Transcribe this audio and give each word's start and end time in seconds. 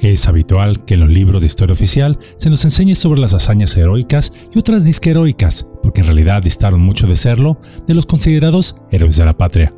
Es 0.00 0.26
habitual 0.26 0.84
que 0.84 0.94
en 0.94 1.00
los 1.00 1.08
libros 1.08 1.40
de 1.40 1.46
historia 1.46 1.72
oficial 1.72 2.18
se 2.36 2.50
nos 2.50 2.64
enseñe 2.64 2.94
sobre 2.94 3.20
las 3.20 3.34
hazañas 3.34 3.76
heroicas 3.76 4.32
y 4.52 4.58
otras 4.58 4.84
disque 4.84 5.10
heroicas, 5.10 5.66
porque 5.82 6.00
en 6.00 6.08
realidad 6.08 6.42
distaron 6.42 6.80
mucho 6.80 7.06
de 7.06 7.16
serlo, 7.16 7.60
de 7.86 7.94
los 7.94 8.06
considerados 8.06 8.76
héroes 8.90 9.16
de 9.16 9.24
la 9.24 9.36
patria. 9.36 9.74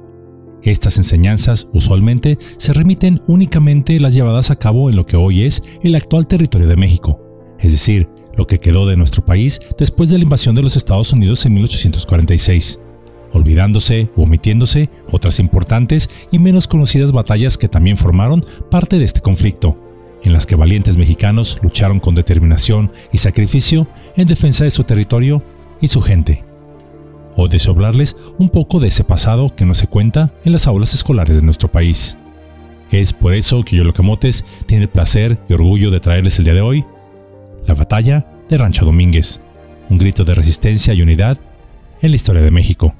Estas 0.62 0.96
enseñanzas 0.96 1.68
usualmente 1.72 2.38
se 2.56 2.72
remiten 2.72 3.22
únicamente 3.26 4.00
las 4.00 4.14
llevadas 4.14 4.50
a 4.50 4.56
cabo 4.56 4.90
en 4.90 4.96
lo 4.96 5.06
que 5.06 5.16
hoy 5.16 5.44
es 5.44 5.62
el 5.82 5.94
actual 5.94 6.26
territorio 6.26 6.66
de 6.66 6.76
México, 6.76 7.20
es 7.60 7.72
decir, 7.72 8.08
lo 8.36 8.46
que 8.46 8.58
quedó 8.58 8.86
de 8.86 8.96
nuestro 8.96 9.24
país 9.24 9.60
después 9.78 10.10
de 10.10 10.18
la 10.18 10.24
invasión 10.24 10.54
de 10.54 10.62
los 10.62 10.76
Estados 10.76 11.12
Unidos 11.12 11.44
en 11.46 11.54
1846, 11.54 12.80
olvidándose 13.32 14.10
o 14.16 14.22
omitiéndose 14.22 14.90
otras 15.10 15.38
importantes 15.40 16.10
y 16.32 16.38
menos 16.38 16.66
conocidas 16.68 17.12
batallas 17.12 17.58
que 17.58 17.68
también 17.68 17.96
formaron 17.96 18.44
parte 18.70 18.98
de 18.98 19.04
este 19.04 19.20
conflicto, 19.20 19.85
en 20.26 20.32
las 20.32 20.44
que 20.44 20.56
valientes 20.56 20.96
mexicanos 20.96 21.58
lucharon 21.62 22.00
con 22.00 22.14
determinación 22.14 22.92
y 23.12 23.18
sacrificio 23.18 23.86
en 24.16 24.26
defensa 24.26 24.64
de 24.64 24.70
su 24.70 24.84
territorio 24.84 25.42
y 25.80 25.88
su 25.88 26.02
gente. 26.02 26.44
O 27.36 27.48
deseo 27.48 27.72
hablarles 27.72 28.16
un 28.36 28.48
poco 28.48 28.80
de 28.80 28.88
ese 28.88 29.04
pasado 29.04 29.54
que 29.54 29.64
no 29.64 29.74
se 29.74 29.86
cuenta 29.86 30.32
en 30.44 30.52
las 30.52 30.66
aulas 30.66 30.94
escolares 30.94 31.36
de 31.36 31.42
nuestro 31.42 31.70
país. 31.70 32.18
Es 32.90 33.12
por 33.12 33.34
eso 33.34 33.62
que 33.62 33.76
Yolo 33.76 33.92
Camotes 33.92 34.44
tiene 34.66 34.84
el 34.84 34.90
placer 34.90 35.38
y 35.48 35.54
orgullo 35.54 35.90
de 35.90 36.00
traerles 36.00 36.38
el 36.38 36.44
día 36.44 36.54
de 36.54 36.60
hoy 36.60 36.84
la 37.66 37.74
batalla 37.74 38.26
de 38.48 38.58
Rancho 38.58 38.84
Domínguez, 38.84 39.40
un 39.90 39.98
grito 39.98 40.24
de 40.24 40.34
resistencia 40.34 40.94
y 40.94 41.02
unidad 41.02 41.38
en 42.00 42.10
la 42.10 42.16
historia 42.16 42.42
de 42.42 42.50
México. 42.50 42.94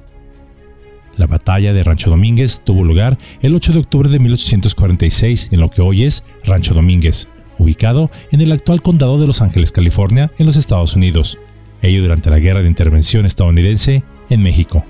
La 1.17 1.25
batalla 1.25 1.73
de 1.73 1.83
Rancho 1.83 2.09
Domínguez 2.09 2.61
tuvo 2.63 2.83
lugar 2.83 3.17
el 3.41 3.55
8 3.55 3.73
de 3.73 3.79
octubre 3.79 4.09
de 4.09 4.19
1846 4.19 5.49
en 5.51 5.59
lo 5.59 5.69
que 5.69 5.81
hoy 5.81 6.03
es 6.03 6.23
Rancho 6.45 6.75
Domínguez, 6.75 7.27
ubicado 7.57 8.11
en 8.31 8.41
el 8.41 8.51
actual 8.51 8.81
condado 8.81 9.19
de 9.19 9.25
Los 9.25 9.41
Ángeles, 9.41 9.71
California, 9.71 10.31
en 10.37 10.45
los 10.45 10.57
Estados 10.57 10.95
Unidos, 10.95 11.39
ello 11.81 12.01
durante 12.01 12.29
la 12.29 12.39
Guerra 12.39 12.61
de 12.61 12.67
Intervención 12.67 13.25
estadounidense 13.25 14.03
en 14.29 14.43
México. 14.43 14.85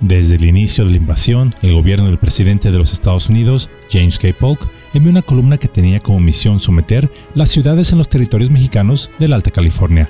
Desde 0.00 0.36
el 0.36 0.44
inicio 0.46 0.84
de 0.84 0.92
la 0.92 0.96
invasión, 0.96 1.54
el 1.60 1.74
gobierno 1.74 2.06
del 2.06 2.18
presidente 2.18 2.70
de 2.70 2.78
los 2.78 2.92
Estados 2.92 3.28
Unidos, 3.28 3.68
James 3.90 4.18
K. 4.18 4.28
Polk, 4.38 4.68
envió 4.94 5.10
una 5.10 5.22
columna 5.22 5.58
que 5.58 5.68
tenía 5.68 6.00
como 6.00 6.20
misión 6.20 6.60
someter 6.60 7.10
las 7.34 7.50
ciudades 7.50 7.92
en 7.92 7.98
los 7.98 8.08
territorios 8.08 8.50
mexicanos 8.50 9.10
de 9.18 9.28
la 9.28 9.36
Alta 9.36 9.50
California, 9.50 10.08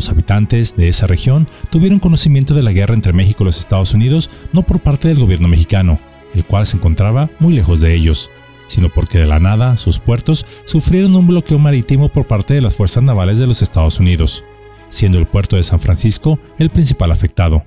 los 0.00 0.08
habitantes 0.08 0.76
de 0.76 0.88
esa 0.88 1.06
región 1.06 1.46
tuvieron 1.68 1.98
conocimiento 1.98 2.54
de 2.54 2.62
la 2.62 2.72
guerra 2.72 2.94
entre 2.94 3.12
México 3.12 3.42
y 3.42 3.44
los 3.44 3.60
Estados 3.60 3.92
Unidos 3.92 4.30
no 4.50 4.62
por 4.62 4.80
parte 4.80 5.08
del 5.08 5.18
gobierno 5.18 5.46
mexicano, 5.46 6.00
el 6.34 6.46
cual 6.46 6.64
se 6.64 6.78
encontraba 6.78 7.28
muy 7.38 7.52
lejos 7.52 7.82
de 7.82 7.94
ellos, 7.94 8.30
sino 8.66 8.88
porque 8.88 9.18
de 9.18 9.26
la 9.26 9.40
nada 9.40 9.76
sus 9.76 9.98
puertos 9.98 10.46
sufrieron 10.64 11.14
un 11.16 11.26
bloqueo 11.26 11.58
marítimo 11.58 12.08
por 12.08 12.26
parte 12.26 12.54
de 12.54 12.62
las 12.62 12.74
fuerzas 12.74 13.02
navales 13.02 13.38
de 13.38 13.46
los 13.46 13.60
Estados 13.60 14.00
Unidos, 14.00 14.42
siendo 14.88 15.18
el 15.18 15.26
puerto 15.26 15.56
de 15.56 15.64
San 15.64 15.80
Francisco 15.80 16.38
el 16.58 16.70
principal 16.70 17.12
afectado. 17.12 17.62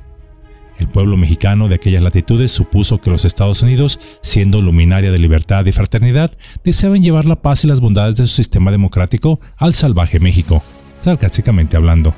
El 0.79 0.87
pueblo 0.87 1.15
mexicano 1.15 1.67
de 1.67 1.75
aquellas 1.75 2.01
latitudes 2.01 2.49
supuso 2.51 2.99
que 2.99 3.11
los 3.11 3.25
Estados 3.25 3.61
Unidos, 3.61 3.99
siendo 4.23 4.59
luminaria 4.59 5.11
de 5.11 5.19
libertad 5.19 5.63
y 5.67 5.71
fraternidad, 5.71 6.31
deseaban 6.63 7.03
llevar 7.03 7.25
la 7.25 7.43
paz 7.43 7.63
y 7.63 7.67
las 7.67 7.79
bondades 7.79 8.17
de 8.17 8.25
su 8.25 8.33
sistema 8.33 8.71
democrático 8.71 9.39
al 9.57 9.73
salvaje 9.73 10.19
México, 10.19 10.63
sarcásticamente 11.03 11.77
hablando, 11.77 12.15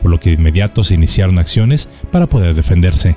por 0.00 0.10
lo 0.10 0.18
que 0.18 0.30
de 0.30 0.36
inmediato 0.36 0.82
se 0.82 0.94
iniciaron 0.94 1.38
acciones 1.38 1.88
para 2.10 2.26
poder 2.26 2.54
defenderse. 2.54 3.16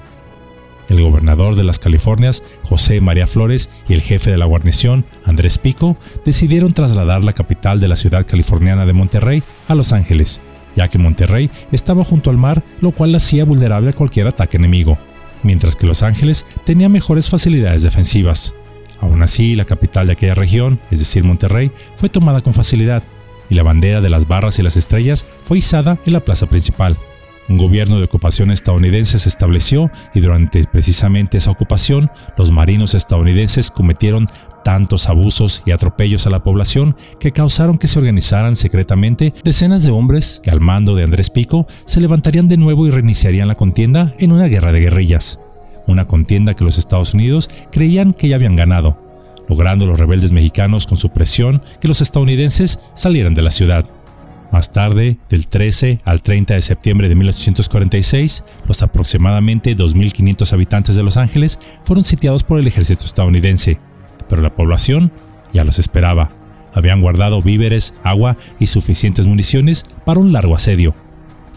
El 0.87 1.01
gobernador 1.01 1.55
de 1.55 1.63
las 1.63 1.79
Californias, 1.79 2.43
José 2.63 3.01
María 3.01 3.25
Flores, 3.25 3.69
y 3.87 3.93
el 3.93 4.01
jefe 4.01 4.29
de 4.29 4.37
la 4.37 4.45
guarnición, 4.45 5.05
Andrés 5.23 5.57
Pico, 5.57 5.97
decidieron 6.23 6.73
trasladar 6.73 7.23
la 7.23 7.33
capital 7.33 7.79
de 7.79 7.87
la 7.87 7.95
ciudad 7.95 8.27
californiana 8.27 8.85
de 8.85 8.93
Monterrey 8.93 9.41
a 9.67 9.73
Los 9.73 9.93
Ángeles, 9.93 10.39
ya 10.75 10.87
que 10.87 10.99
Monterrey 10.99 11.49
estaba 11.71 12.03
junto 12.03 12.29
al 12.29 12.37
mar, 12.37 12.61
lo 12.81 12.91
cual 12.91 13.11
la 13.11 13.17
hacía 13.17 13.45
vulnerable 13.45 13.89
a 13.89 13.93
cualquier 13.93 14.27
ataque 14.27 14.57
enemigo, 14.57 14.99
mientras 15.41 15.75
que 15.75 15.87
Los 15.87 16.03
Ángeles 16.03 16.45
tenía 16.65 16.87
mejores 16.87 17.29
facilidades 17.29 17.81
defensivas. 17.81 18.53
Aún 19.01 19.23
así, 19.23 19.55
la 19.55 19.65
capital 19.65 20.07
de 20.07 20.13
aquella 20.13 20.35
región, 20.35 20.79
es 20.91 20.99
decir, 20.99 21.23
Monterrey, 21.23 21.71
fue 21.95 22.09
tomada 22.09 22.41
con 22.41 22.53
facilidad, 22.53 23.03
y 23.49 23.55
la 23.55 23.63
bandera 23.63 24.01
de 24.01 24.09
las 24.09 24.27
barras 24.27 24.59
y 24.59 24.63
las 24.63 24.77
estrellas 24.77 25.25
fue 25.41 25.59
izada 25.59 25.97
en 26.05 26.13
la 26.13 26.19
plaza 26.19 26.47
principal. 26.47 26.97
Un 27.47 27.57
gobierno 27.57 27.99
de 27.99 28.05
ocupación 28.05 28.49
estadounidense 28.49 29.19
se 29.19 29.29
estableció 29.29 29.91
y 30.15 30.19
durante 30.19 30.63
precisamente 30.63 31.37
esa 31.37 31.51
ocupación 31.51 32.09
los 32.37 32.51
marinos 32.51 32.95
estadounidenses 32.95 33.69
cometieron 33.69 34.27
tantos 34.63 35.09
abusos 35.09 35.61
y 35.63 35.71
atropellos 35.71 36.25
a 36.25 36.31
la 36.31 36.41
población 36.41 36.95
que 37.19 37.31
causaron 37.31 37.77
que 37.77 37.87
se 37.87 37.99
organizaran 37.99 38.55
secretamente 38.55 39.31
decenas 39.43 39.83
de 39.83 39.91
hombres 39.91 40.41
que 40.43 40.49
al 40.49 40.59
mando 40.59 40.95
de 40.95 41.03
Andrés 41.03 41.29
Pico 41.29 41.67
se 41.85 42.01
levantarían 42.01 42.47
de 42.47 42.57
nuevo 42.57 42.87
y 42.87 42.89
reiniciarían 42.89 43.47
la 43.47 43.53
contienda 43.53 44.15
en 44.17 44.31
una 44.31 44.47
guerra 44.47 44.71
de 44.71 44.79
guerrillas. 44.79 45.39
Una 45.85 46.05
contienda 46.05 46.55
que 46.55 46.65
los 46.65 46.79
Estados 46.79 47.13
Unidos 47.13 47.47
creían 47.71 48.11
que 48.11 48.27
ya 48.27 48.37
habían 48.37 48.55
ganado, 48.55 49.04
logrando 49.47 49.85
los 49.85 49.99
rebeldes 49.99 50.31
mexicanos 50.31 50.87
con 50.87 50.97
su 50.97 51.09
presión 51.09 51.61
que 51.79 51.87
los 51.87 52.01
estadounidenses 52.01 52.79
salieran 52.93 53.33
de 53.33 53.41
la 53.41 53.51
ciudad. 53.51 53.85
Más 54.51 54.71
tarde, 54.71 55.17
del 55.29 55.47
13 55.47 55.99
al 56.05 56.21
30 56.21 56.53
de 56.53 56.61
septiembre 56.61 57.09
de 57.09 57.15
1846, 57.15 58.43
los 58.67 58.83
aproximadamente 58.83 59.75
2.500 59.75 60.53
habitantes 60.53 60.95
de 60.95 61.03
Los 61.03 61.17
Ángeles 61.17 61.59
fueron 61.83 62.05
sitiados 62.05 62.43
por 62.43 62.59
el 62.59 62.67
ejército 62.67 63.05
estadounidense, 63.05 63.79
pero 64.29 64.41
la 64.41 64.55
población 64.55 65.11
ya 65.53 65.63
los 65.63 65.79
esperaba. 65.79 66.29
Habían 66.73 67.01
guardado 67.01 67.41
víveres, 67.41 67.93
agua 68.03 68.37
y 68.59 68.67
suficientes 68.67 69.27
municiones 69.27 69.85
para 70.05 70.19
un 70.19 70.31
largo 70.31 70.55
asedio. 70.55 70.95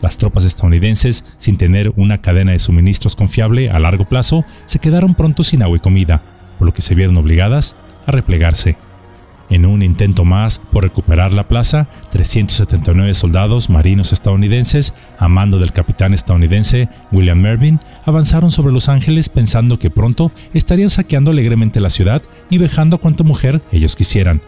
Las 0.01 0.17
tropas 0.17 0.45
estadounidenses, 0.45 1.25
sin 1.39 1.57
tener 1.57 1.93
una 1.97 2.19
cadena 2.19 2.53
de 2.53 2.61
suministros 2.61 3.17
confiable 3.17 3.71
a 3.71 3.81
largo 3.81 4.09
plazo, 4.09 4.45
se 4.65 4.79
quedaron 4.79 5.15
pronto 5.15 5.43
sin 5.43 5.63
agua 5.63 5.77
y 5.77 5.81
comida, 5.81 6.23
por 6.59 6.67
lo 6.67 6.75
que 6.75 6.83
se 6.83 6.95
vieron 6.95 7.17
obligadas 7.17 7.75
a 8.07 8.13
replegarse. 8.13 8.77
En 9.51 9.65
un 9.65 9.83
intento 9.83 10.27
más 10.27 10.59
por 10.59 10.83
recuperar 10.83 11.33
la 11.33 11.49
plaza, 11.49 11.89
379 12.11 13.15
soldados 13.15 13.71
marinos 13.71 14.13
estadounidenses, 14.13 14.93
a 15.19 15.29
mando 15.29 15.59
del 15.59 15.73
capitán 15.73 16.13
estadounidense 16.13 16.91
William 17.13 17.41
Mervyn, 17.41 17.81
avanzaron 18.05 18.51
sobre 18.51 18.75
Los 18.75 18.91
Ángeles 18.91 19.31
pensando 19.31 19.79
que 19.79 19.89
pronto 19.89 20.33
estarían 20.53 20.91
saqueando 20.91 21.31
alegremente 21.31 21.81
la 21.81 21.89
ciudad 21.89 22.23
y 22.51 22.59
vejando 22.59 22.97
a 22.97 23.01
cuanta 23.01 23.25
mujer 23.25 23.63
ellos 23.73 23.97
quisieran. 23.97 24.43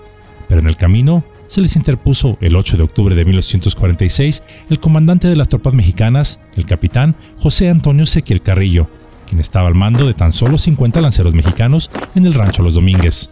Pero 0.48 0.60
en 0.60 0.68
el 0.68 0.76
camino 0.76 1.24
se 1.46 1.62
les 1.62 1.76
interpuso 1.76 2.36
el 2.42 2.54
8 2.54 2.76
de 2.76 2.82
octubre 2.82 3.14
de 3.14 3.24
1846 3.24 4.42
el 4.68 4.80
comandante 4.80 5.28
de 5.28 5.36
las 5.36 5.48
tropas 5.48 5.72
mexicanas, 5.72 6.40
el 6.56 6.66
capitán 6.66 7.16
José 7.38 7.70
Antonio 7.70 8.04
Sequiel 8.04 8.42
Carrillo, 8.42 8.88
quien 9.30 9.40
estaba 9.40 9.68
al 9.68 9.76
mando 9.76 10.08
de 10.08 10.14
tan 10.14 10.32
solo 10.32 10.58
50 10.58 11.00
lanceros 11.00 11.34
mexicanos 11.34 11.88
en 12.16 12.26
el 12.26 12.34
rancho 12.34 12.64
Los 12.64 12.74
Domínguez. 12.74 13.30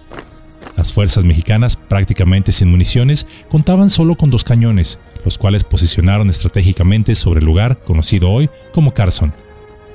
Las 0.76 0.92
fuerzas 0.92 1.25
mexicanas, 1.25 1.75
prácticamente 1.75 2.53
sin 2.53 2.70
municiones, 2.70 3.26
contaban 3.50 3.91
solo 3.91 4.14
con 4.14 4.31
dos 4.31 4.44
cañones, 4.44 5.00
los 5.25 5.38
cuales 5.38 5.64
posicionaron 5.64 6.31
estratégicamente 6.31 7.16
sobre 7.16 7.41
el 7.41 7.47
lugar 7.47 7.81
conocido 7.81 8.31
hoy 8.31 8.48
como 8.72 8.94
Carson. 8.94 9.32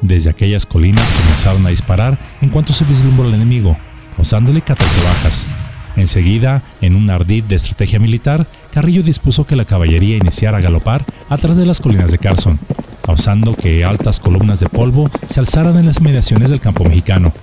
Desde 0.01 0.29
aquellas 0.29 0.65
colinas 0.65 1.09
comenzaron 1.13 1.65
a 1.65 1.69
disparar 1.69 2.19
en 2.41 2.49
cuanto 2.49 2.73
se 2.73 2.83
vislumbró 2.83 3.29
el 3.29 3.35
enemigo, 3.35 3.77
causándole 4.13 4.61
14 4.61 5.03
bajas. 5.05 5.47
Enseguida, 5.95 6.63
en 6.81 6.97
un 6.97 7.09
ardid 7.09 7.45
de 7.45 7.55
estrategia 7.55 7.99
militar, 7.99 8.45
Carrillo 8.73 9.03
dispuso 9.03 9.47
que 9.47 9.55
la 9.55 9.63
caballería 9.63 10.17
iniciara 10.17 10.57
a 10.57 10.61
galopar 10.61 11.05
atrás 11.29 11.55
de 11.55 11.65
las 11.65 11.79
colinas 11.79 12.11
de 12.11 12.17
Carson, 12.17 12.59
causando 13.03 13.55
que 13.55 13.83
altas 13.83 14.19
columnas 14.19 14.59
de 14.59 14.69
polvo 14.69 15.09
se 15.27 15.39
alzaran 15.39 15.77
en 15.77 15.85
las 15.85 15.97
inmediaciones 15.97 16.49
del 16.49 16.61
campo 16.61 16.85
mexicano. 16.85 17.33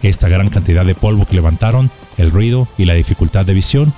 Esta 0.00 0.28
gran 0.28 0.48
cantidad 0.48 0.86
de 0.86 0.94
polvo 0.94 1.26
que 1.26 1.34
levantaron, 1.34 1.90
el 2.16 2.30
ruido 2.30 2.68
y 2.78 2.84
la 2.84 2.94
dificultad 2.94 3.44
de 3.44 3.54
visión 3.54 3.92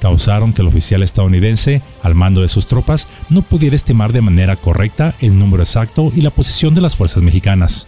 causaron 0.00 0.52
que 0.52 0.62
el 0.62 0.68
oficial 0.68 1.02
estadounidense, 1.02 1.82
al 2.02 2.14
mando 2.14 2.42
de 2.42 2.48
sus 2.48 2.66
tropas, 2.66 3.06
no 3.28 3.42
pudiera 3.42 3.76
estimar 3.76 4.12
de 4.12 4.22
manera 4.22 4.56
correcta 4.56 5.14
el 5.20 5.38
número 5.38 5.62
exacto 5.62 6.12
y 6.14 6.22
la 6.22 6.30
posición 6.30 6.74
de 6.74 6.80
las 6.80 6.96
fuerzas 6.96 7.22
mexicanas. 7.22 7.86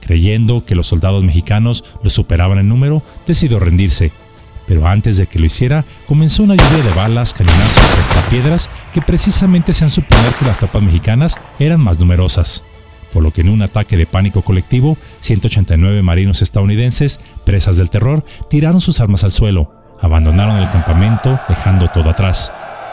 Creyendo 0.00 0.64
que 0.64 0.74
los 0.74 0.86
soldados 0.86 1.24
mexicanos 1.24 1.84
lo 2.02 2.10
superaban 2.10 2.58
en 2.58 2.68
número, 2.68 3.02
decidió 3.26 3.58
rendirse 3.58 4.12
pero 4.66 4.86
antes 4.86 5.16
de 5.16 5.26
que 5.26 5.38
lo 5.38 5.46
hiciera, 5.46 5.84
comenzó 6.06 6.42
una 6.42 6.54
lluvia 6.54 6.84
de 6.84 6.92
balas, 6.92 7.34
cañonazos 7.34 7.96
y 7.96 8.00
hasta 8.00 8.28
piedras 8.28 8.70
que 8.92 9.00
precisamente 9.00 9.72
hacían 9.72 9.90
suponer 9.90 10.32
que 10.34 10.44
las 10.44 10.58
tropas 10.58 10.82
mexicanas 10.82 11.38
eran 11.58 11.80
más 11.80 11.98
numerosas. 11.98 12.62
Por 13.12 13.22
lo 13.22 13.30
que 13.30 13.40
en 13.40 13.48
un 13.48 13.62
ataque 13.62 13.96
de 13.96 14.06
pánico 14.06 14.42
colectivo, 14.42 14.98
189 15.20 16.02
marinos 16.02 16.42
estadounidenses, 16.42 17.20
presas 17.44 17.76
del 17.76 17.90
terror, 17.90 18.24
tiraron 18.50 18.80
sus 18.80 19.00
armas 19.00 19.24
al 19.24 19.30
suelo, 19.30 19.72
abandonaron 20.00 20.56
el 20.56 20.70
campamento 20.70 21.38
dejando 21.48 21.88
todo 21.88 22.10
atrás, 22.10 22.52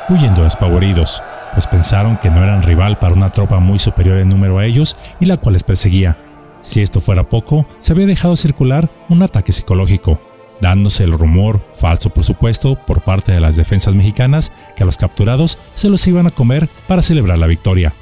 huyendo 0.09 0.43
despavoridos, 0.43 1.21
pues 1.53 1.67
pensaron 1.67 2.17
que 2.17 2.29
no 2.29 2.43
eran 2.43 2.63
rival 2.63 2.99
para 2.99 3.13
una 3.13 3.31
tropa 3.31 3.59
muy 3.59 3.79
superior 3.79 4.17
en 4.17 4.29
número 4.29 4.59
a 4.59 4.65
ellos 4.65 4.97
y 5.19 5.25
la 5.25 5.37
cual 5.37 5.53
les 5.53 5.63
perseguía. 5.63 6.17
Si 6.61 6.81
esto 6.81 7.01
fuera 7.01 7.27
poco, 7.27 7.67
se 7.79 7.91
había 7.91 8.05
dejado 8.05 8.35
circular 8.35 8.89
un 9.09 9.21
ataque 9.21 9.51
psicológico, 9.51 10.19
dándose 10.63 11.03
el 11.03 11.11
rumor, 11.11 11.61
falso 11.73 12.09
por 12.09 12.23
supuesto, 12.23 12.75
por 12.75 13.01
parte 13.01 13.33
de 13.33 13.41
las 13.41 13.57
defensas 13.57 13.95
mexicanas, 13.95 14.51
que 14.75 14.83
a 14.83 14.85
los 14.85 14.97
capturados 14.97 15.59
se 15.75 15.89
los 15.89 16.07
iban 16.07 16.25
a 16.25 16.31
comer 16.31 16.69
para 16.87 17.01
celebrar 17.01 17.37
la 17.37 17.47
victoria. 17.47 17.93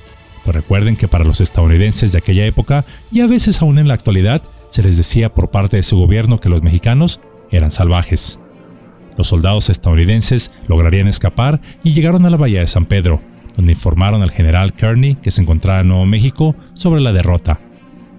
Pues 0.46 0.56
recuerden 0.56 0.96
que 0.96 1.08
para 1.08 1.26
los 1.26 1.42
estadounidenses 1.42 2.12
de 2.12 2.20
aquella 2.20 2.46
época, 2.46 2.86
y 3.12 3.22
a 3.22 3.28
veces 3.28 3.62
aún 3.62 3.80
en 3.80 3.88
la 3.88 3.96
actualidad, 3.96 4.44
se 4.70 4.84
les 4.84 4.96
decía 4.96 5.34
por 5.34 5.50
parte 5.50 5.78
de 5.78 5.84
su 5.84 5.98
gobierno 5.98 6.40
que 6.40 6.50
los 6.50 6.62
mexicanos 6.62 7.20
eran 7.50 7.72
salvajes. 7.72 8.40
Los 9.18 9.28
soldados 9.28 9.70
estadounidenses 9.70 10.52
lograrían 10.68 11.08
escapar 11.08 11.60
y 11.84 11.94
llegaron 11.94 12.26
a 12.26 12.30
la 12.30 12.38
bahía 12.38 12.60
de 12.60 12.68
San 12.68 12.86
Pedro, 12.86 13.22
donde 13.58 13.74
informaron 13.74 14.22
al 14.22 14.32
general 14.32 14.74
Kearney, 14.74 15.16
que 15.16 15.32
se 15.32 15.42
encontraba 15.42 15.82
en 15.82 15.90
Nuevo 15.90 16.06
México, 16.06 16.56
sobre 16.76 17.02
la 17.02 17.12
derrota. 17.12 17.60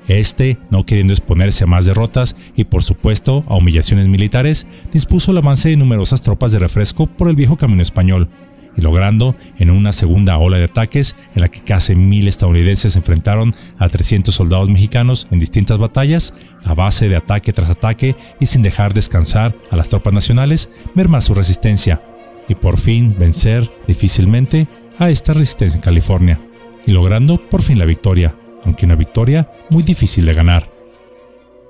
Este, 0.09 0.59
no 0.71 0.85
queriendo 0.85 1.13
exponerse 1.13 1.65
a 1.65 1.69
más 1.69 1.87
derrotas 1.87 2.37
y 2.57 2.65
por 2.65 2.83
supuesto 2.83 3.45
a 3.47 3.57
humillaciones 3.57 4.09
militares, 4.09 4.67
dispuso 4.93 5.31
el 5.31 5.39
avance 5.39 5.69
de 5.69 5.77
numerosas 5.77 6.23
tropas 6.23 6.53
de 6.53 6.59
refresco 6.59 7.07
por 7.07 7.29
el 7.29 7.37
viejo 7.37 7.57
camino 7.57 7.83
español, 7.83 8.29
y 8.77 8.81
logrando, 8.81 9.37
en 9.59 9.71
una 9.71 9.93
segunda 9.93 10.39
ola 10.39 10.57
de 10.57 10.65
ataques, 10.65 11.17
en 11.35 11.43
la 11.43 11.49
que 11.49 11.61
casi 11.61 11.95
mil 11.95 12.29
estadounidenses 12.29 12.97
enfrentaron 12.97 13.55
a 13.79 13.89
300 13.89 14.35
soldados 14.35 14.69
mexicanos 14.69 15.27
en 15.31 15.39
distintas 15.39 15.79
batallas, 15.79 16.35
a 16.65 16.75
base 16.75 17.09
de 17.09 17.17
ataque 17.17 17.53
tras 17.53 17.71
ataque 17.71 18.17
y 18.41 18.47
sin 18.47 18.63
dejar 18.63 18.95
descansar 18.95 19.55
a 19.71 19.77
las 19.77 19.89
tropas 19.89 20.15
nacionales, 20.15 20.71
mermar 20.95 21.23
su 21.23 21.35
resistencia, 21.35 22.03
y 22.49 22.55
por 22.55 22.79
fin 22.79 23.15
vencer, 23.19 23.71
difícilmente, 23.87 24.69
a 24.99 25.11
esta 25.11 25.33
resistencia 25.33 25.77
en 25.77 25.83
California, 25.83 26.41
y 26.87 26.93
logrando 26.93 27.49
por 27.49 27.63
fin 27.63 27.79
la 27.79 27.85
victoria, 27.85 28.35
aunque 28.65 28.87
una 28.87 28.95
victoria 28.95 29.51
muy 29.71 29.83
difícil 29.83 30.25
de 30.25 30.35
ganar. 30.35 30.71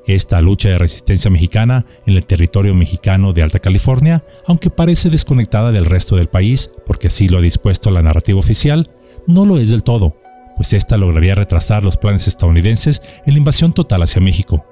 Esta 0.06 0.40
lucha 0.40 0.68
de 0.68 0.78
resistencia 0.78 1.30
mexicana 1.30 1.86
en 2.06 2.14
el 2.14 2.26
territorio 2.26 2.74
mexicano 2.74 3.32
de 3.32 3.42
Alta 3.42 3.60
California, 3.60 4.24
aunque 4.46 4.70
parece 4.70 5.10
desconectada 5.10 5.70
del 5.70 5.86
resto 5.86 6.16
del 6.16 6.28
país, 6.28 6.72
porque 6.86 7.06
así 7.06 7.28
lo 7.28 7.38
ha 7.38 7.42
dispuesto 7.42 7.90
la 7.90 8.02
narrativa 8.02 8.38
oficial, 8.38 8.84
no 9.26 9.44
lo 9.44 9.58
es 9.58 9.70
del 9.70 9.84
todo, 9.84 10.16
pues 10.56 10.72
esta 10.72 10.96
lograría 10.96 11.36
retrasar 11.36 11.84
los 11.84 11.96
planes 11.96 12.26
estadounidenses 12.26 13.02
en 13.26 13.34
la 13.34 13.38
invasión 13.38 13.72
total 13.72 14.02
hacia 14.02 14.20
México. 14.20 14.66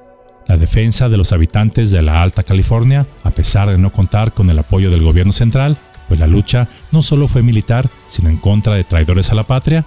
La 0.49 0.57
defensa 0.57 1.09
de 1.09 1.17
los 1.17 1.33
habitantes 1.33 1.93
de 1.93 2.03
la 2.03 2.23
Alta 2.23 2.43
California, 2.43 3.07
a 3.23 3.31
pesar 3.31 3.71
de 3.71 3.79
no 3.79 3.93
contar 3.93 4.33
con 4.33 4.51
el 4.51 4.59
apoyo 4.59 4.91
del 4.91 5.05
gobierno 5.05 5.33
central, 5.33 5.77
pues 6.09 6.19
la 6.19 6.27
lucha 6.27 6.67
no 6.91 7.03
solo 7.03 7.29
fue 7.29 7.43
militar, 7.43 7.89
sino 8.09 8.31
en 8.31 8.37
contra 8.37 8.75
de 8.75 8.83
traidores 8.83 9.31
a 9.31 9.37
la 9.37 9.45
patria, 9.45 9.87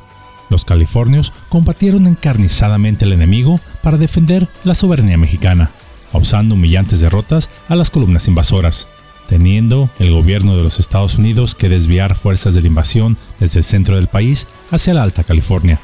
los 0.54 0.66
californios 0.66 1.34
combatieron 1.50 2.08
encarnizadamente 2.08 3.06
al 3.06 3.12
enemigo 3.12 3.60
para 3.82 3.98
defender 3.98 4.48
la 4.64 4.76
soberanía 4.76 5.18
mexicana, 5.18 5.72
causando 6.12 6.56
humillantes 6.56 7.02
derrotas 7.02 7.50
a 7.68 7.76
las 7.76 7.90
columnas 7.90 8.28
invasoras, 8.28 8.88
teniendo 9.28 9.90
el 10.00 10.12
gobierno 10.12 10.56
de 10.56 10.64
los 10.64 10.80
Estados 10.80 11.18
Unidos 11.18 11.56
que 11.56 11.70
desviar 11.70 12.16
fuerzas 12.16 12.54
de 12.54 12.62
la 12.62 12.68
invasión 12.68 13.18
desde 13.40 13.60
el 13.60 13.66
centro 13.66 13.96
del 13.96 14.08
país 14.08 14.48
hacia 14.72 14.94
la 14.94 15.04
Alta 15.04 15.24
California, 15.24 15.80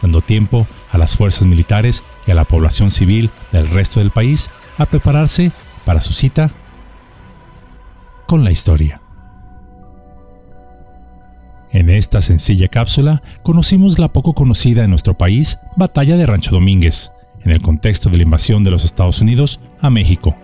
dando 0.00 0.20
tiempo 0.20 0.66
a 0.92 0.98
las 0.98 1.16
fuerzas 1.16 1.44
militares 1.44 2.04
y 2.26 2.30
a 2.30 2.34
la 2.34 2.44
población 2.44 2.90
civil 2.90 3.28
del 3.50 3.68
resto 3.68 3.98
del 3.98 4.10
país 4.10 4.50
a 4.78 4.86
prepararse 4.86 5.50
para 5.84 6.00
su 6.00 6.12
cita 6.12 6.50
con 8.26 8.44
la 8.44 8.52
historia. 8.52 9.01
En 11.72 11.88
esta 11.88 12.20
sencilla 12.20 12.68
cápsula 12.68 13.22
conocimos 13.42 13.98
la 13.98 14.12
poco 14.12 14.34
conocida 14.34 14.84
en 14.84 14.90
nuestro 14.90 15.16
país 15.16 15.58
Batalla 15.74 16.18
de 16.18 16.26
Rancho 16.26 16.50
Domínguez, 16.50 17.12
en 17.42 17.50
el 17.50 17.62
contexto 17.62 18.10
de 18.10 18.18
la 18.18 18.24
invasión 18.24 18.62
de 18.62 18.70
los 18.70 18.84
Estados 18.84 19.22
Unidos 19.22 19.58
a 19.80 19.88
México. 19.88 20.36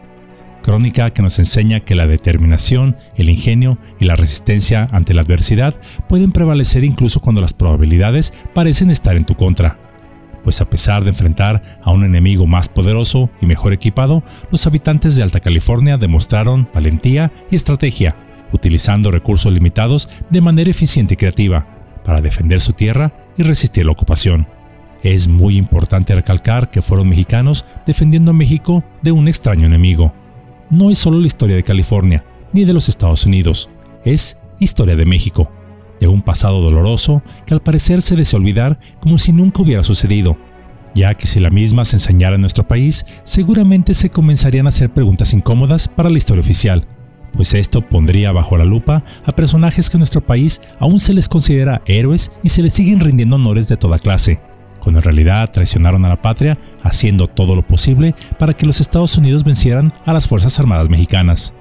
Crónica 0.62 1.10
que 1.10 1.20
nos 1.20 1.38
enseña 1.38 1.80
que 1.80 1.94
la 1.94 2.06
determinación, 2.06 2.96
el 3.14 3.28
ingenio 3.28 3.78
y 4.00 4.06
la 4.06 4.16
resistencia 4.16 4.88
ante 4.90 5.12
la 5.12 5.20
adversidad 5.20 5.74
pueden 6.08 6.32
prevalecer 6.32 6.82
incluso 6.82 7.20
cuando 7.20 7.42
las 7.42 7.52
probabilidades 7.52 8.32
parecen 8.54 8.90
estar 8.90 9.14
en 9.14 9.26
tu 9.26 9.34
contra. 9.34 9.78
Pues 10.44 10.62
a 10.62 10.70
pesar 10.70 11.02
de 11.02 11.10
enfrentar 11.10 11.78
a 11.82 11.90
un 11.90 12.04
enemigo 12.04 12.46
más 12.46 12.70
poderoso 12.70 13.28
y 13.42 13.44
mejor 13.44 13.74
equipado, 13.74 14.22
los 14.50 14.66
habitantes 14.66 15.14
de 15.14 15.22
Alta 15.22 15.40
California 15.40 15.98
demostraron 15.98 16.70
valentía 16.72 17.30
y 17.50 17.56
estrategia 17.56 18.16
utilizando 18.52 19.10
recursos 19.10 19.52
limitados 19.52 20.08
de 20.30 20.40
manera 20.40 20.70
eficiente 20.70 21.14
y 21.14 21.16
creativa 21.16 21.66
para 22.04 22.20
defender 22.20 22.60
su 22.60 22.72
tierra 22.72 23.12
y 23.36 23.42
resistir 23.42 23.84
la 23.84 23.92
ocupación. 23.92 24.46
Es 25.02 25.28
muy 25.28 25.56
importante 25.56 26.14
recalcar 26.14 26.70
que 26.70 26.82
fueron 26.82 27.08
mexicanos 27.08 27.64
defendiendo 27.86 28.30
a 28.30 28.34
México 28.34 28.84
de 29.02 29.12
un 29.12 29.28
extraño 29.28 29.66
enemigo. 29.66 30.12
No 30.70 30.90
es 30.90 30.98
solo 30.98 31.18
la 31.18 31.26
historia 31.26 31.56
de 31.56 31.62
California, 31.62 32.24
ni 32.52 32.64
de 32.64 32.72
los 32.72 32.88
Estados 32.88 33.26
Unidos, 33.26 33.70
es 34.04 34.40
historia 34.58 34.96
de 34.96 35.06
México, 35.06 35.52
de 36.00 36.08
un 36.08 36.22
pasado 36.22 36.60
doloroso 36.60 37.22
que 37.46 37.54
al 37.54 37.62
parecer 37.62 38.02
se 38.02 38.16
desea 38.16 38.38
olvidar 38.38 38.78
como 39.00 39.18
si 39.18 39.32
nunca 39.32 39.62
hubiera 39.62 39.82
sucedido, 39.82 40.36
ya 40.94 41.14
que 41.14 41.26
si 41.26 41.40
la 41.40 41.50
misma 41.50 41.84
se 41.84 41.96
enseñara 41.96 42.34
en 42.34 42.40
nuestro 42.40 42.66
país, 42.66 43.06
seguramente 43.22 43.94
se 43.94 44.10
comenzarían 44.10 44.66
a 44.66 44.70
hacer 44.70 44.90
preguntas 44.90 45.32
incómodas 45.32 45.88
para 45.88 46.10
la 46.10 46.18
historia 46.18 46.40
oficial, 46.40 46.86
pues 47.32 47.54
esto 47.54 47.82
pondría 47.82 48.32
bajo 48.32 48.56
la 48.56 48.64
lupa 48.64 49.04
a 49.24 49.32
personajes 49.32 49.88
que 49.88 49.96
en 49.96 50.00
nuestro 50.00 50.20
país 50.20 50.60
aún 50.78 50.98
se 50.98 51.14
les 51.14 51.28
considera 51.28 51.82
héroes 51.86 52.32
y 52.42 52.48
se 52.48 52.62
les 52.62 52.72
siguen 52.72 53.00
rindiendo 53.00 53.36
honores 53.36 53.68
de 53.68 53.76
toda 53.76 53.98
clase, 53.98 54.40
cuando 54.80 54.98
en 54.98 55.04
realidad 55.04 55.50
traicionaron 55.52 56.04
a 56.04 56.08
la 56.08 56.22
patria 56.22 56.58
haciendo 56.82 57.28
todo 57.28 57.54
lo 57.54 57.66
posible 57.66 58.14
para 58.38 58.54
que 58.54 58.66
los 58.66 58.80
Estados 58.80 59.16
Unidos 59.18 59.44
vencieran 59.44 59.92
a 60.04 60.12
las 60.12 60.26
Fuerzas 60.26 60.58
Armadas 60.58 60.88
mexicanas. 60.88 61.54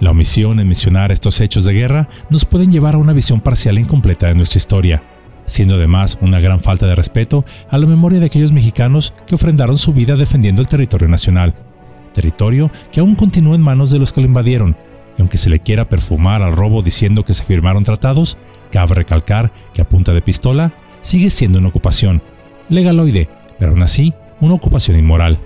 La 0.00 0.12
omisión 0.12 0.60
en 0.60 0.66
mencionar 0.66 1.12
estos 1.12 1.40
hechos 1.40 1.64
de 1.64 1.74
guerra 1.74 2.08
nos 2.30 2.44
pueden 2.44 2.72
llevar 2.72 2.94
a 2.94 2.98
una 2.98 3.12
visión 3.12 3.40
parcial 3.40 3.76
e 3.76 3.82
incompleta 3.82 4.28
de 4.28 4.34
nuestra 4.34 4.58
historia, 4.58 5.02
siendo 5.44 5.74
además 5.74 6.18
una 6.22 6.40
gran 6.40 6.60
falta 6.60 6.86
de 6.86 6.94
respeto 6.94 7.44
a 7.68 7.76
la 7.76 7.86
memoria 7.86 8.20
de 8.20 8.26
aquellos 8.26 8.52
mexicanos 8.52 9.12
que 9.26 9.34
ofrendaron 9.34 9.76
su 9.76 9.92
vida 9.92 10.16
defendiendo 10.16 10.62
el 10.62 10.68
territorio 10.68 11.08
nacional, 11.08 11.54
territorio 12.14 12.70
que 12.90 13.00
aún 13.00 13.14
continúa 13.14 13.56
en 13.56 13.60
manos 13.60 13.90
de 13.90 13.98
los 13.98 14.12
que 14.12 14.20
lo 14.20 14.26
invadieron 14.26 14.76
aunque 15.20 15.38
se 15.38 15.50
le 15.50 15.60
quiera 15.60 15.88
perfumar 15.88 16.42
al 16.42 16.52
robo 16.52 16.82
diciendo 16.82 17.24
que 17.24 17.34
se 17.34 17.44
firmaron 17.44 17.84
tratados, 17.84 18.36
cabe 18.70 18.94
recalcar 18.94 19.52
que 19.72 19.82
a 19.82 19.88
punta 19.88 20.12
de 20.12 20.22
pistola 20.22 20.72
sigue 21.00 21.30
siendo 21.30 21.58
una 21.58 21.68
ocupación, 21.68 22.22
legaloide, 22.68 23.28
pero 23.58 23.72
aún 23.72 23.82
así 23.82 24.14
una 24.40 24.54
ocupación 24.54 24.98
inmoral. 24.98 25.38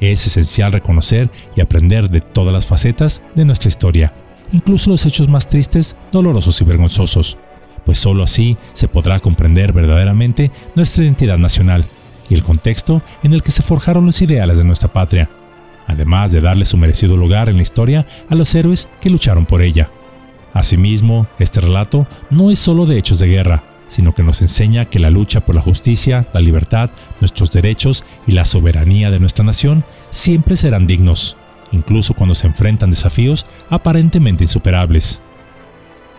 Es 0.00 0.26
esencial 0.26 0.72
reconocer 0.72 1.30
y 1.56 1.60
aprender 1.60 2.08
de 2.08 2.20
todas 2.20 2.52
las 2.52 2.66
facetas 2.66 3.22
de 3.34 3.44
nuestra 3.44 3.68
historia, 3.68 4.14
incluso 4.52 4.90
los 4.90 5.04
hechos 5.06 5.28
más 5.28 5.48
tristes, 5.48 5.96
dolorosos 6.12 6.60
y 6.60 6.64
vergonzosos, 6.64 7.36
pues 7.84 7.98
sólo 7.98 8.22
así 8.22 8.56
se 8.74 8.88
podrá 8.88 9.18
comprender 9.18 9.72
verdaderamente 9.72 10.50
nuestra 10.74 11.04
identidad 11.04 11.38
nacional 11.38 11.84
y 12.28 12.34
el 12.34 12.42
contexto 12.42 13.02
en 13.22 13.32
el 13.32 13.42
que 13.42 13.50
se 13.50 13.62
forjaron 13.62 14.06
los 14.06 14.20
ideales 14.22 14.58
de 14.58 14.64
nuestra 14.64 14.92
patria 14.92 15.28
además 15.88 16.30
de 16.30 16.40
darle 16.40 16.66
su 16.66 16.76
merecido 16.76 17.16
lugar 17.16 17.48
en 17.48 17.56
la 17.56 17.62
historia 17.62 18.06
a 18.28 18.36
los 18.36 18.54
héroes 18.54 18.88
que 19.00 19.10
lucharon 19.10 19.46
por 19.46 19.62
ella. 19.62 19.90
Asimismo, 20.52 21.26
este 21.38 21.60
relato 21.60 22.06
no 22.30 22.50
es 22.50 22.58
solo 22.58 22.86
de 22.86 22.98
hechos 22.98 23.18
de 23.18 23.26
guerra, 23.26 23.62
sino 23.88 24.12
que 24.12 24.22
nos 24.22 24.42
enseña 24.42 24.84
que 24.84 24.98
la 24.98 25.10
lucha 25.10 25.40
por 25.40 25.54
la 25.54 25.62
justicia, 25.62 26.28
la 26.34 26.40
libertad, 26.40 26.90
nuestros 27.20 27.50
derechos 27.50 28.04
y 28.26 28.32
la 28.32 28.44
soberanía 28.44 29.10
de 29.10 29.18
nuestra 29.18 29.44
nación 29.44 29.82
siempre 30.10 30.56
serán 30.56 30.86
dignos, 30.86 31.36
incluso 31.72 32.14
cuando 32.14 32.34
se 32.34 32.46
enfrentan 32.46 32.90
desafíos 32.90 33.46
aparentemente 33.70 34.44
insuperables. 34.44 35.22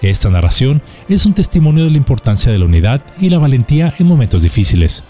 Esta 0.02 0.30
narración 0.30 0.82
es 1.10 1.26
un 1.26 1.34
testimonio 1.34 1.84
de 1.84 1.92
la 1.92 1.98
importancia 1.98 2.52
de 2.52 2.58
la 2.58 2.66
unidad 2.66 3.02
y 3.20 3.30
la 3.30 3.38
valentía 3.38 3.94
en 4.00 4.08
momentos 4.08 4.42
difíciles, 4.42 5.04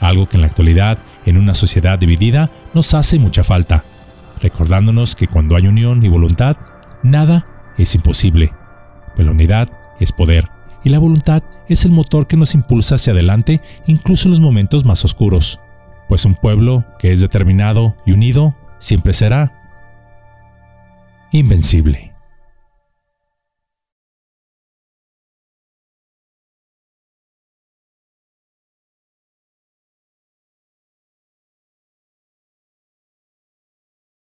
algo 0.00 0.26
que 0.28 0.36
en 0.38 0.42
la 0.42 0.46
actualidad, 0.46 0.98
en 1.26 1.36
una 1.36 1.52
sociedad 1.52 1.98
dividida, 1.98 2.50
nos 2.72 2.94
hace 2.94 3.18
mucha 3.18 3.42
falta 3.44 3.84
recordándonos 4.40 5.14
que 5.14 5.26
cuando 5.26 5.56
hay 5.56 5.66
unión 5.66 6.04
y 6.04 6.08
voluntad, 6.08 6.56
nada 7.02 7.46
es 7.78 7.94
imposible. 7.94 8.52
Pues 9.14 9.26
la 9.26 9.32
unidad 9.32 9.68
es 10.00 10.12
poder 10.12 10.48
y 10.84 10.90
la 10.90 10.98
voluntad 10.98 11.42
es 11.68 11.84
el 11.84 11.92
motor 11.92 12.26
que 12.26 12.36
nos 12.36 12.54
impulsa 12.54 12.94
hacia 12.94 13.12
adelante 13.12 13.60
incluso 13.86 14.28
en 14.28 14.32
los 14.32 14.40
momentos 14.40 14.84
más 14.84 15.04
oscuros. 15.04 15.60
Pues 16.08 16.24
un 16.24 16.34
pueblo 16.34 16.84
que 16.98 17.12
es 17.12 17.20
determinado 17.20 17.96
y 18.06 18.12
unido 18.12 18.54
siempre 18.78 19.12
será 19.12 19.52
invencible. 21.32 22.15